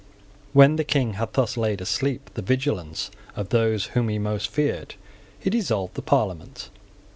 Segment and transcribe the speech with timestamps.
[0.51, 4.95] When the King had thus laid asleep the vigilance of those whom he most feared,
[5.39, 6.71] he dissolved the Parliament.